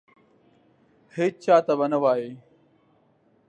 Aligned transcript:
هیچا 1.17 1.55
ته 1.65 1.73
به 1.79 1.85
نه 1.91 1.97
وایې! 2.03 2.31